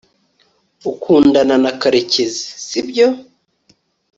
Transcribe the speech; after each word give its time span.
ukundana 0.91 1.55
na 1.63 1.71
karekezi, 1.81 2.43
sibyo 2.65 3.07